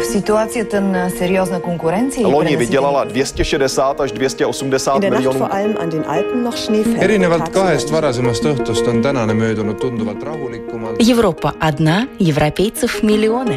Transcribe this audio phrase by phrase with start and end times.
[0.00, 5.18] В ситуацията на сериозна конкуренция и Loni пренаситен- vydělala 260 až 280 In der Nacht
[5.22, 5.38] milionů.
[5.38, 7.02] vor allem an den Alpen noch Schnee fällt.
[7.02, 10.96] erinevalt Tagsüber kahest varasemast õhtust on tänane möödunud tunduvalt rahulikumalt.
[11.10, 13.56] Европа одна, европейцев миллионы.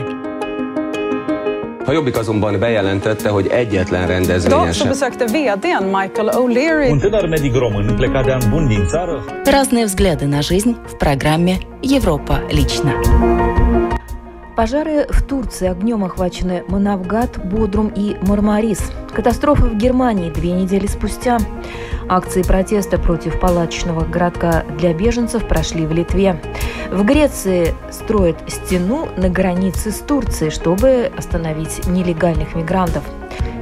[1.87, 7.55] A Jobbik azonban bejelentette, hogy egyetlen rendezvényen sem besökte vdn Michael O'Leary Un tânăr medic
[7.55, 12.91] român plecat de an bun din țară Разные взгляды на жизнь в программе «Европа лично».
[14.55, 18.91] Пожары в Турции огнем охвачены Манавгат, Бодрум и Мармарис.
[19.11, 21.39] Катастрофа в Германии две недели спустя.
[22.07, 26.39] Акции протеста против палаточного городка для беженцев прошли в Литве.
[26.91, 33.03] В Греции строят стену на границе с Турцией, чтобы остановить нелегальных мигрантов.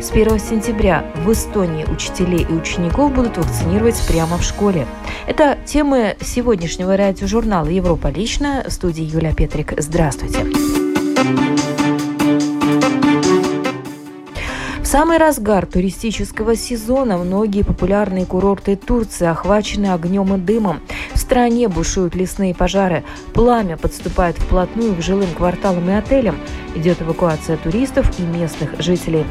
[0.02, 4.88] С 1 сентября в Эстонии учителей и учеников будут вакцинировать прямо в школе.
[5.28, 8.66] Это темы сегодняшнего радиожурнала «Европа лично».
[8.68, 9.74] В студии Юлия Петрик.
[9.78, 10.40] Здравствуйте.
[10.40, 10.81] В
[14.92, 20.82] самый разгар туристического сезона многие популярные курорты Турции охвачены огнем и дымом.
[21.14, 23.06] В стране бушуют лесные пожары.
[23.34, 26.38] Пламя подступает вплотную к жилым кварталам и отелям.
[26.76, 29.26] Идет эвакуация туристов и местных жителей.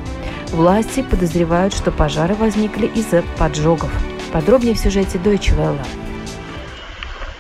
[0.49, 3.91] Власти подозревают, что пожары возникли из-за поджогов.
[4.33, 5.85] Подробнее в сюжете Deutsche Welle.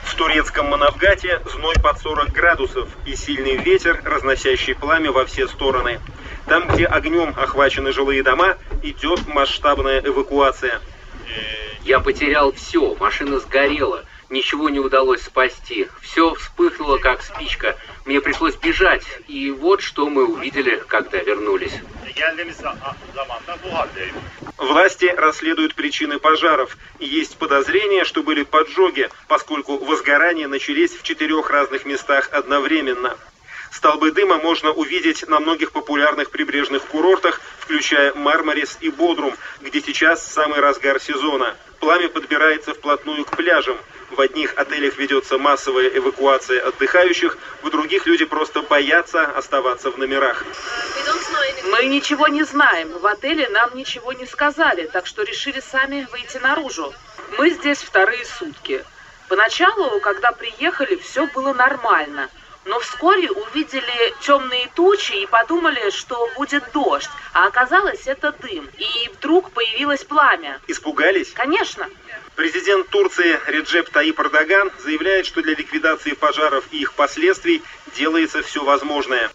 [0.02, 5.98] В турецком Манавгате зной под 40 градусов и сильный ветер, разносящий пламя во все стороны.
[6.50, 10.80] Там, где огнем охвачены жилые дома, идет масштабная эвакуация.
[11.84, 15.86] Я потерял все, машина сгорела, ничего не удалось спасти.
[16.00, 17.76] Все вспыхнуло, как спичка.
[18.04, 21.74] Мне пришлось бежать, и вот что мы увидели, когда вернулись.
[24.56, 26.76] Власти расследуют причины пожаров.
[26.98, 33.16] Есть подозрение, что были поджоги, поскольку возгорания начались в четырех разных местах одновременно.
[33.70, 40.26] Столбы дыма можно увидеть на многих популярных прибрежных курортах, включая Мармарис и Бодрум, где сейчас
[40.26, 41.56] самый разгар сезона.
[41.78, 43.78] Пламя подбирается вплотную к пляжам.
[44.10, 50.44] В одних отелях ведется массовая эвакуация отдыхающих, в других люди просто боятся оставаться в номерах.
[51.70, 52.98] Мы ничего не знаем.
[52.98, 56.92] В отеле нам ничего не сказали, так что решили сами выйти наружу.
[57.38, 58.84] Мы здесь вторые сутки.
[59.28, 62.28] Поначалу, когда приехали, все было нормально.
[62.64, 67.08] Но вскоре увидели темные тучи и подумали, что будет дождь.
[67.32, 68.68] А оказалось, это дым.
[68.76, 70.60] И вдруг появилось пламя.
[70.66, 71.32] Испугались?
[71.32, 71.88] Конечно.
[72.36, 77.62] Президент Турции Реджеп Таип Эрдоган заявляет, что для ликвидации пожаров и их последствий
[77.96, 79.30] делается все возможное.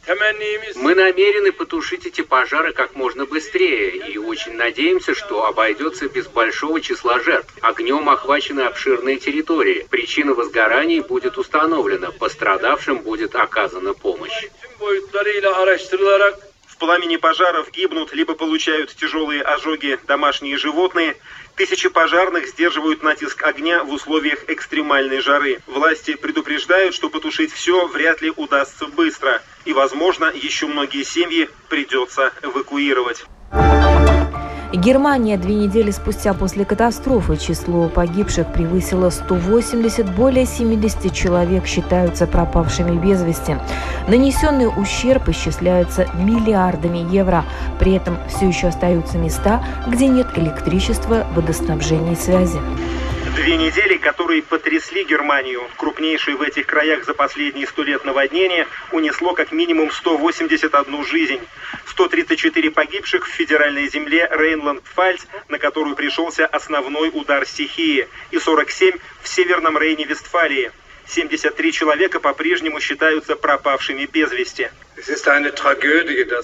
[0.75, 6.81] Мы намерены потушить эти пожары как можно быстрее и очень надеемся, что обойдется без большого
[6.81, 7.53] числа жертв.
[7.61, 9.85] Огнем охвачены обширные территории.
[9.89, 12.11] Причина возгораний будет установлена.
[12.11, 14.47] Пострадавшим будет оказана помощь.
[16.85, 21.17] Пламени пожаров гибнут либо получают тяжелые ожоги домашние животные.
[21.55, 25.63] Тысячи пожарных сдерживают натиск огня в условиях экстремальной жары.
[25.65, 29.41] Власти предупреждают, что потушить все вряд ли удастся быстро.
[29.65, 33.25] И, возможно, еще многие семьи придется эвакуировать.
[34.73, 42.97] Германия две недели спустя после катастрофы число погибших превысило 180, более 70 человек считаются пропавшими
[42.97, 43.57] без вести.
[44.07, 47.45] Нанесенный ущерб исчисляется миллиардами евро.
[47.79, 52.59] При этом все еще остаются места, где нет электричества, водоснабжения и связи.
[53.35, 59.33] Две недели, которые потрясли Германию, крупнейшее в этих краях за последние сто лет наводнение, унесло
[59.33, 61.41] как минимум 181 жизнь.
[61.87, 69.27] 134 погибших в федеральной земле Рейнланд-Пфальц, на которую пришелся основной удар стихии, и 47 в
[69.27, 70.71] северном Рейне-Вестфалии.
[71.05, 74.71] 73 человека по-прежнему считаются пропавшими без вести.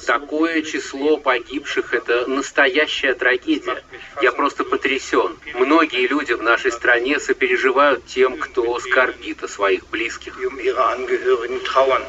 [0.05, 3.81] Такое число погибших– это настоящая трагедия.
[4.21, 5.37] Я просто потрясен.
[5.53, 10.37] Многие люди в нашей стране сопереживают тем, кто скорбит о своих близких.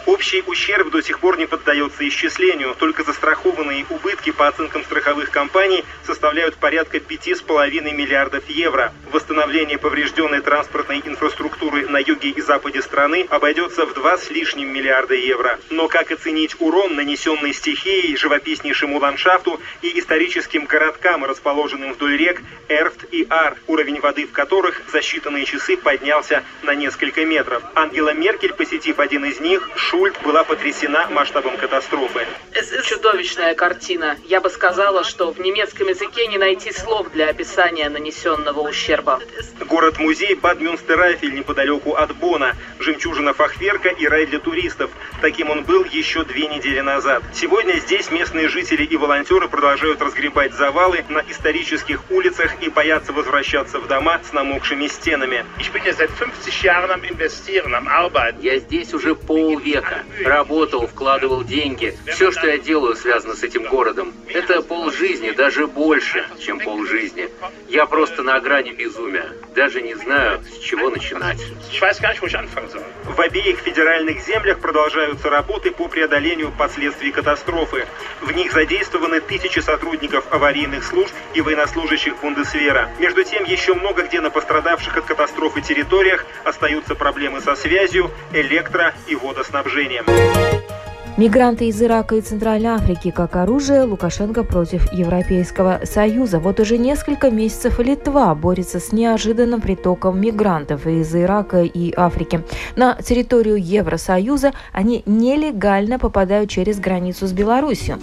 [0.07, 2.75] Общий ущерб до сих пор не поддается исчислению.
[2.75, 8.93] Только застрахованные убытки по оценкам страховых компаний составляют порядка 5,5 миллиардов евро.
[9.13, 15.15] Восстановление поврежденной транспортной инфраструктуры на юге и западе страны обойдется в два с лишним миллиарда
[15.15, 15.61] евро.
[15.71, 23.05] Но как оценить урон, нанесенный стихией, живописнейшему ландшафту и историческим городкам, расположенным вдоль рек Эрфт
[23.11, 27.63] и Ар, уровень воды в которых за считанные часы поднялся на несколько метров.
[27.75, 32.27] Ангела Меркель, посетив один из них, Шульт, была потрясена масштабом катастрофы.
[32.85, 34.17] Чудовищная картина.
[34.25, 39.21] Я бы сказала, что в немецком языке не найти слов для описания нанесенного ущерба.
[39.61, 42.57] Город-музей Бад Мюнстерайфель неподалеку от Бона.
[42.79, 44.91] Жемчужина фахверка и рай для туристов.
[45.21, 47.23] Таким он был еще две недели назад.
[47.35, 53.79] Сегодня здесь местные жители и волонтеры продолжают разгребать завалы на исторических улицах и боятся возвращаться
[53.79, 55.45] в дома с намокшими стенами.
[58.41, 60.03] Я здесь уже полвека.
[60.25, 61.97] Работал, вкладывал деньги.
[62.07, 64.13] Все, что я делаю, связано с этим городом.
[64.29, 67.29] Это полжизни, даже больше, чем полжизни.
[67.69, 69.27] Я просто на грани безумия.
[69.55, 71.41] Даже не знаю, с чего начинать.
[73.05, 76.12] В обеих федеральных землях продолжаются работы по преодолению
[76.51, 77.87] последствий катастрофы.
[78.21, 82.91] В них задействованы тысячи сотрудников аварийных служб и военнослужащих Бундесвера.
[82.99, 88.93] Между тем, еще много где на пострадавших от катастрофы территориях остаются проблемы со связью, электро-
[89.07, 90.72] и водоснабжением.
[91.19, 96.39] Мигранты из Ирака и Центральной Африки как оружие Лукашенко против Европейского Союза.
[96.39, 102.41] Вот уже несколько месяцев Литва борется с неожиданным притоком мигрантов из Ирака и Африки.
[102.77, 107.99] На территорию Евросоюза они нелегально попадают через границу с Беларусью.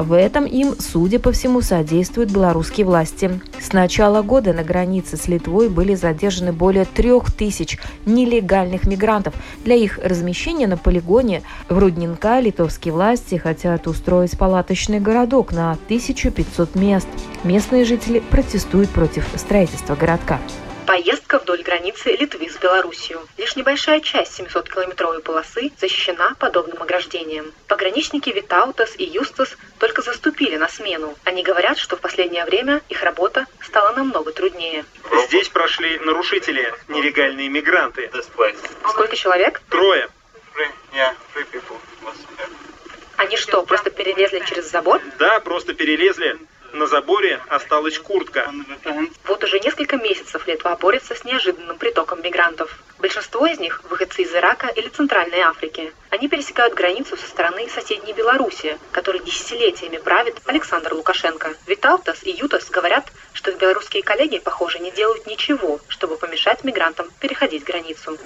[0.00, 3.38] В этом им, судя по всему, содействуют белорусские власти.
[3.60, 9.34] С начала года на границе с Литвой были задержаны более трех тысяч нелегальных мигрантов.
[9.62, 16.74] Для их размещения на полигоне в Рудненка литовские власти хотят устроить палаточный городок на 1500
[16.76, 17.08] мест.
[17.44, 20.40] Местные жители протестуют против строительства городка.
[20.90, 23.20] Поездка вдоль границы Литвы с Белоруссией.
[23.38, 27.52] Лишь небольшая часть 700-километровой полосы защищена подобным ограждением.
[27.68, 31.16] Пограничники Витаутас и Юстас только заступили на смену.
[31.22, 34.84] Они говорят, что в последнее время их работа стала намного труднее.
[35.28, 38.10] Здесь прошли нарушители, нелегальные мигранты.
[38.88, 39.62] Сколько человек?
[39.70, 40.08] Трое.
[43.16, 45.00] Они что, просто перелезли через забор?
[45.20, 46.36] Да, просто перелезли.
[46.72, 48.52] На заборе осталась куртка.
[49.24, 52.78] Вот уже несколько месяцев Литва борется с неожиданным притоком мигрантов.
[53.00, 55.94] Большинство из них– выходцы из Ирака или Центральной Африки.
[56.10, 61.54] Они пересекают границу со стороны соседней Беларуси, которой десятилетиями правит Александр Лукашенко.
[61.66, 67.08] Виталтас и Ютас говорят, что их белорусские коллеги, похоже, не делают ничего, чтобы помешать мигрантам
[67.20, 68.18] переходить границу.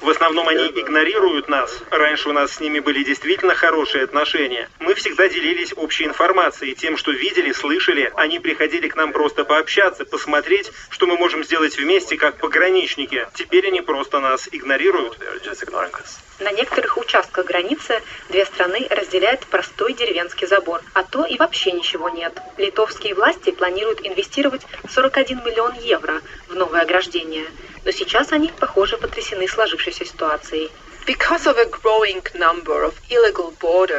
[0.00, 1.70] В основном они игнорируют нас.
[1.90, 4.68] Раньше у нас с ними были действительно хорошие отношения.
[4.80, 8.12] Мы всегда делились общей информацией, тем, что видели, слышали.
[8.16, 13.28] Они приходили к нам просто пообщаться, посмотреть, что мы можем сделать вместе, как пограничники.
[13.44, 15.18] Теперь они просто нас игнорируют.
[16.40, 22.08] На некоторых участках границы две страны разделяет простой деревенский забор, а то и вообще ничего
[22.08, 22.32] нет.
[22.56, 27.44] Литовские власти планируют инвестировать 41 миллион евро в новое ограждение,
[27.84, 30.70] но сейчас они, похоже, потрясены сложившейся ситуацией.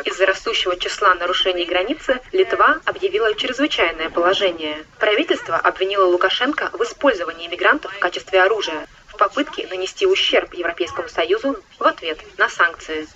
[0.05, 4.83] Из-за растущего числа нарушений границы Литва объявила чрезвычайное положение.
[4.97, 11.57] Правительство обвинило Лукашенко в использовании мигрантов в качестве оружия в попытке нанести ущерб Европейскому Союзу
[11.79, 13.07] в ответ на санкции.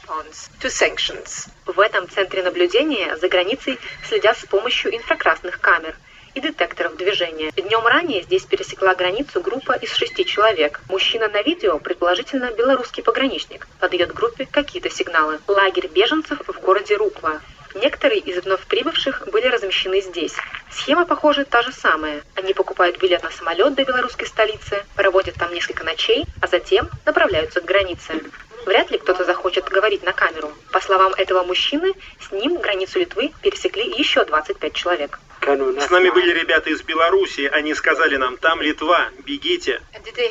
[1.66, 5.96] В этом центре наблюдения за границей следят с помощью инфракрасных камер–
[6.36, 7.52] и детекторов движения.
[7.52, 10.82] Днем ранее здесь пересекла границу группа из шести человек.
[10.88, 15.40] Мужчина на видео, предположительно белорусский пограничник, подает группе какие-то сигналы.
[15.48, 17.42] Лагерь беженцев в городе Рукла.
[17.76, 20.36] Некоторые из вновь прибывших были размещены здесь.
[20.72, 22.24] Схема, похоже, та же самая.
[22.36, 27.62] Они покупают билет на самолет до белорусской столицы, проводят там несколько ночей, а затем направляются
[27.62, 28.22] к границе.
[28.66, 30.52] Вряд ли кто-то захочет говорить на камеру.
[30.72, 35.20] По словам этого мужчины, с ним границу Литвы пересекли еще 25 человек.
[35.42, 39.82] С нами были ребята из Беларуси, они сказали нам, там Литва, бегите.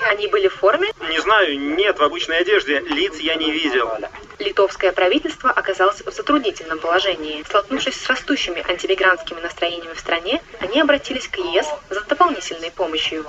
[0.02, 0.90] Они были в форме?
[1.08, 3.90] Не знаю, нет, в обычной одежде, лиц я не видел.
[4.38, 7.42] Литовское правительство оказалось в затруднительном положении.
[7.42, 13.24] Столкнувшись с растущими антимигрантскими настроениями в стране, они обратились к ЕС за дополнительной помощью.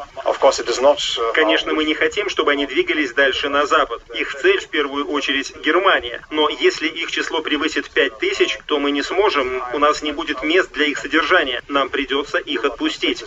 [1.34, 4.04] Конечно, мы не хотим, чтобы они двигались дальше на запад.
[4.14, 6.24] Их цель в первую очередь Германия.
[6.30, 10.72] Но если их число превысит 5000, то мы не сможем, у нас не будет мест
[10.72, 11.64] для их содержания.
[11.68, 13.24] Нам придется их отпустить.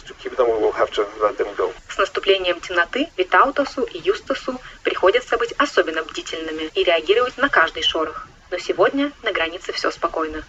[1.92, 8.26] С наступлением темноты Витаутасу и Юстасу приходится быть особенно бдительными и реагировать на каждый шорох.
[8.50, 10.42] Но сегодня на границе все спокойно.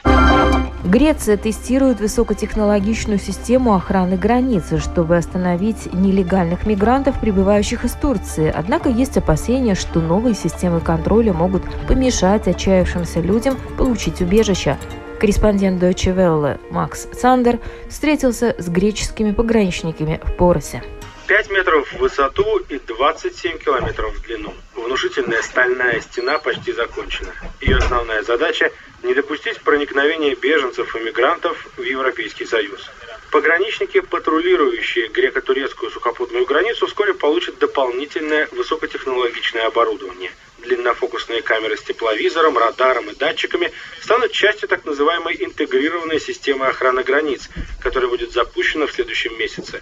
[0.86, 8.50] Греция тестирует высокотехнологичную систему охраны границы, чтобы остановить нелегальных мигрантов, прибывающих из Турции.
[8.56, 14.78] Однако есть опасения, что новые системы контроля могут помешать отчаявшимся людям получить убежище.
[15.20, 17.60] Корреспондент Deutsche Welle Макс Сандер
[17.90, 20.84] встретился с греческими пограничниками в Поросе.
[21.28, 24.54] 5 метров в высоту и 27 километров в длину.
[24.76, 27.34] Внушительная стальная стена почти закончена.
[27.62, 28.72] Ее основная задача–
[29.04, 32.90] не допустить проникновения беженцев и мигрантов в Европейский Союз.
[33.32, 40.32] Пограничники, патрулирующие греко-турецкую сухопутную границу, вскоре получат дополнительное высокотехнологичное оборудование.
[40.60, 47.50] Длиннофокусные камеры с тепловизором, радаром и датчиками станут частью так называемой интегрированной системы охраны границ,
[47.82, 49.82] которая будет запущена в следующем месяце.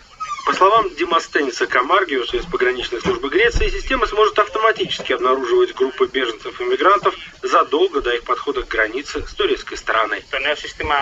[0.51, 6.65] По словам Демостениса Камаргиуса из пограничной службы Греции, система сможет автоматически обнаруживать группы беженцев и
[6.65, 10.25] мигрантов задолго до их подхода к границе с турецкой стороной.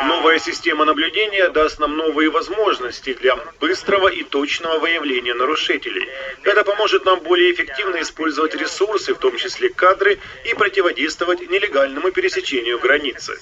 [0.05, 6.07] Новая система наблюдения даст нам новые возможности для быстрого и точного выявления нарушителей.
[6.43, 12.77] Это поможет нам более эффективно использовать ресурсы, в том числе кадры, и противодействовать нелегальному пересечению
[12.77, 13.35] границы.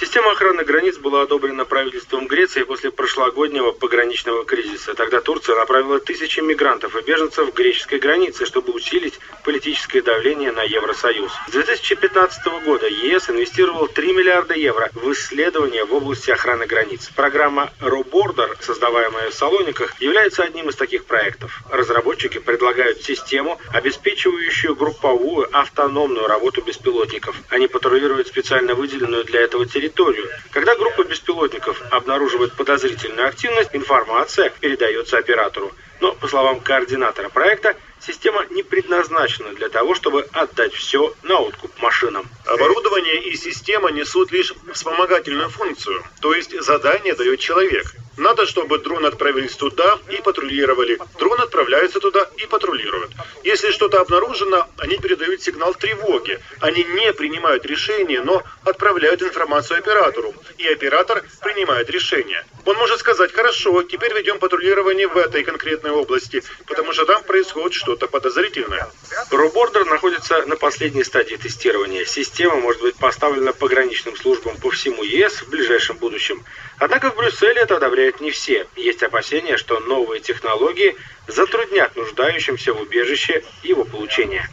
[0.00, 4.94] Система охраны границ была одобрена правительством Греции после прошлогоднего пограничного кризиса кризиса.
[4.94, 10.62] Тогда Турция направила тысячи мигрантов и беженцев к греческой границе, чтобы усилить политическое давление на
[10.62, 11.32] Евросоюз.
[11.48, 17.10] С 2015 года ЕС инвестировал 3 миллиарда евро в исследования в области охраны границ.
[17.14, 21.62] Программа RoBorder, создаваемая в Салониках, является одним из таких проектов.
[21.70, 27.36] Разработчики предлагают систему, обеспечивающую групповую автономную работу беспилотников.
[27.50, 30.28] Они патрулируют специально выделенную для этого территорию.
[30.50, 35.72] Когда группа беспилотников обнаруживает подозрительную активность, информация передается оператору.
[36.00, 41.70] Но, по словам координатора проекта, система не предназначена для того, чтобы отдать все на откуп
[41.80, 42.28] машинам.
[42.46, 47.86] Оборудование и система несут лишь вспомогательную функцию, то есть задание дает человек.
[48.16, 50.98] Надо, чтобы дрон отправились туда и патрулировали.
[51.18, 53.10] Дрон отправляется туда и патрулирует.
[53.42, 56.38] Если что-то обнаружено, они передают сигнал тревоги.
[56.60, 60.34] Они не принимают решение, но отправляют информацию оператору.
[60.58, 62.44] И оператор принимает решение.
[62.64, 67.74] Он может сказать, хорошо, теперь ведем патрулирование в этой конкретной области, потому что там происходит
[67.74, 68.88] что-то подозрительное.
[69.30, 72.04] Рубордер находится на последней стадии тестирования.
[72.04, 76.44] Система может быть поставлена пограничным службам по всему ЕС в ближайшем будущем.
[76.78, 78.66] Однако в Брюсселе это одобряют не все.
[78.76, 84.48] Есть опасения, что новые технологии затруднят нуждающимся в убежище его получение.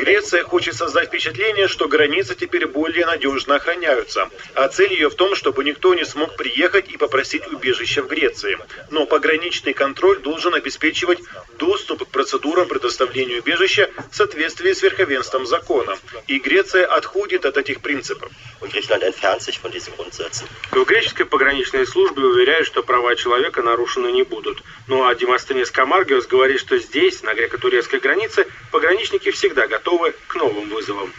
[0.00, 5.34] Греция хочет создать впечатление, что границы теперь более надежно охраняются, а цель ее в том,
[5.34, 8.58] чтобы никто не смог приехать и попросить убежища в Греции.
[8.90, 11.20] Но пограничный контроль должен обеспечивать
[11.58, 15.96] доступ к процедурам предоставления убежища в соответствии с верховенством закона.
[16.26, 18.30] И Греция отходит от этих принципов.
[20.70, 24.62] В греческой пограничной службе уверяют, что права человека нарушены не будут.
[24.88, 28.23] Ну а Демостенес Камаргиос говорит, что здесь, на греко-турецкой границе,
[28.70, 31.12] пограничники всегда готовы к новым вызовам.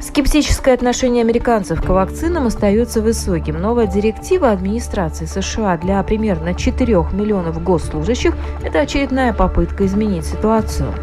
[0.00, 3.60] Скептическое отношение американцев к вакцинам остается высоким.
[3.60, 10.94] Новая директива администрации США для примерно 4 миллионов госслужащих– это очередная попытка изменить ситуацию.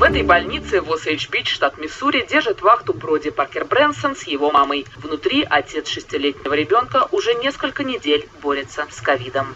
[0.00, 4.86] В этой больнице в Осейдж-Бич, штат Миссури, держит вахту Броди Паркер Брэнсон с его мамой.
[4.96, 9.54] Внутри отец шестилетнего ребенка уже несколько недель борется с ковидом.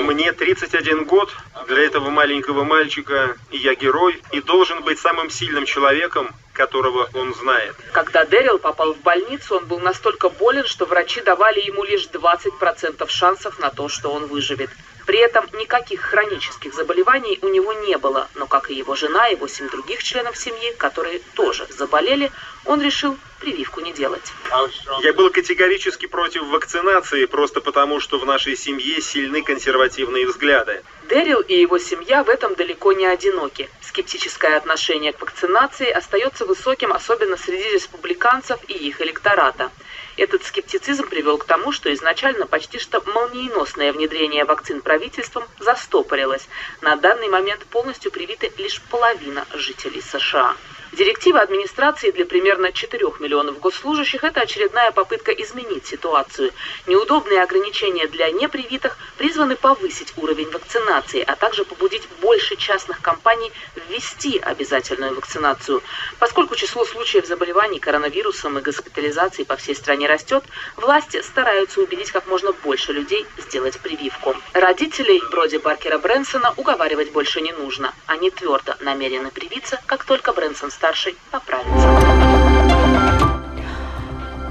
[0.00, 1.30] Мне 31 год.
[1.68, 7.76] Для этого маленького мальчика я герой и должен быть самым сильным человеком, которого он знает.
[7.92, 13.08] Когда Дэрил попал в больницу, он был настолько болен, что врачи давали ему лишь 20%
[13.08, 14.70] шансов на то, что он выживет.
[15.06, 19.36] При этом никаких хронических заболеваний у него не было, но, как и его жена и
[19.36, 22.30] восемь других членов семьи, которые тоже заболели,
[22.64, 24.32] он решил прививку не делать.
[25.02, 30.82] Я был категорически против вакцинации, просто потому, что в нашей семье сильны консервативные взгляды.
[31.08, 33.68] Дэрил и его семья в этом далеко не одиноки.
[33.82, 39.70] Скептическое отношение к вакцинации остается высоким, особенно среди республиканцев и их электората.
[40.16, 46.48] Этот скептицизм привел к тому, что изначально почти что молниеносное внедрение вакцин правительством застопорилось.
[46.82, 50.54] На данный момент полностью привиты лишь половина жителей США.
[50.96, 56.52] Директива администрации для примерно 4 миллионов госслужащих– это очередная попытка изменить ситуацию.
[56.86, 63.50] Неудобные ограничения для непривитых призваны повысить уровень вакцинации, а также побудить больше частных компаний
[63.88, 65.82] ввести обязательную вакцинацию.
[66.20, 70.44] Поскольку число случаев заболеваний коронавирусом и госпитализации по всей стране растет,
[70.76, 74.36] власти стараются убедить как можно больше людей сделать прививку.
[74.52, 77.92] Родителей Броди Баркера Брэнсона уговаривать больше не нужно.
[78.06, 81.88] Они твердо намерены привиться, как только Брэнсон старший поправится.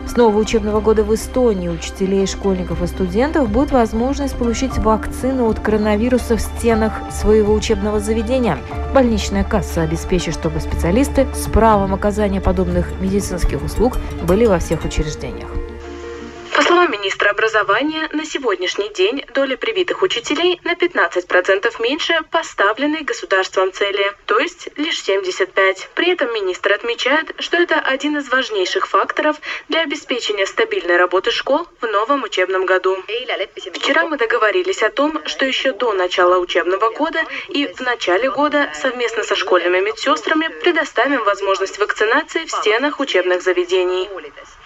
[0.08, 5.60] С нового учебного года в Эстонии учителей, школьников и студентов будет возможность получить вакцину от
[5.60, 8.58] коронавируса в стенах своего учебного заведения.
[8.96, 15.50] Больничная касса обеспечит, чтобы специалисты с правом оказания подобных медицинских услуг были во всех учреждениях.
[17.44, 24.70] Образования на сегодняшний день доля привитых учителей на 15% меньше поставленной государством цели, то есть
[24.78, 25.90] лишь 75.
[25.94, 31.68] При этом министр отмечает, что это один из важнейших факторов для обеспечения стабильной работы школ
[31.82, 32.96] в новом учебном году.
[33.74, 38.70] Вчера мы договорились о том, что еще до начала учебного года и в начале года
[38.74, 44.08] совместно со школьными медсестрами предоставим возможность вакцинации в стенах учебных заведений.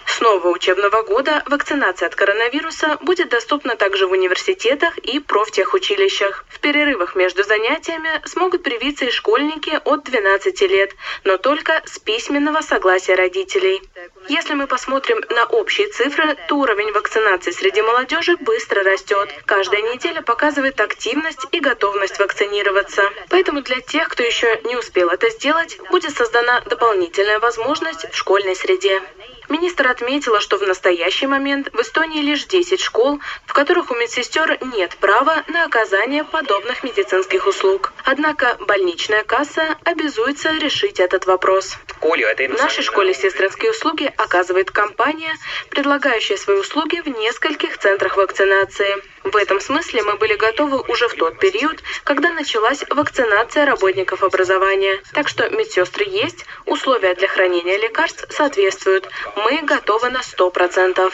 [0.08, 6.46] С нового учебного года вакцинация от коронавируса будет доступна также в университетах и профтехучилищах.
[6.48, 10.92] В перерывах между занятиями смогут привиться и школьники от 12 лет,
[11.24, 13.82] но только с письменного согласия родителей.
[14.28, 19.28] Если мы посмотрим на общие цифры, то уровень вакцинации среди молодежи быстро растет.
[19.44, 23.02] Каждая неделя показывает активность и готовность вакцинироваться.
[23.28, 28.56] Поэтому для тех, кто еще не успел это сделать, будет создана дополнительная возможность в школьной
[28.56, 29.02] среде.
[29.48, 34.58] Министр отметила, что в настоящий момент в Эстонии лишь 10 школ, в которых у медсестер
[34.74, 37.92] нет права на оказание подобных медицинских услуг.
[38.04, 41.76] Однако больничная касса обязуется решить этот вопрос.
[42.00, 45.34] В нашей школе сестринские услуги оказывает компания,
[45.70, 48.96] предлагающая свои услуги в нескольких центрах вакцинации.
[49.24, 55.02] В этом смысле мы были готовы уже в тот период, когда началась вакцинация работников образования.
[55.12, 59.08] Так что медсестры есть, условия для хранения лекарств соответствуют.
[59.44, 61.12] Мы готовы на 100%.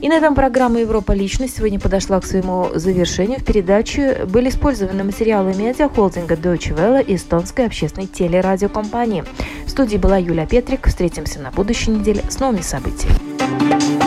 [0.00, 1.12] И на этом программа «Европа.
[1.12, 3.40] Личность» сегодня подошла к своему завершению.
[3.40, 9.24] В передаче были использованы материалы медиахолдинга Deutsche Welle и эстонской общественной телерадиокомпании.
[9.66, 10.86] В студии была Юлия Петрик.
[10.86, 13.99] Встретимся на будущей неделе с новыми событиями.